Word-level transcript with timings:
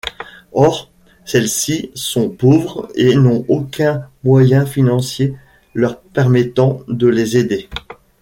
Or 0.53 0.89
celles-ci 1.25 1.91
sont 1.93 2.31
pauvres 2.31 2.87
et 2.95 3.13
n'ont 3.13 3.45
aucun 3.47 4.09
moyen 4.23 4.65
financier 4.65 5.35
leur 5.75 5.99
permettant 6.01 6.79
de 6.87 7.05
les 7.05 7.37
aider. 7.37 7.69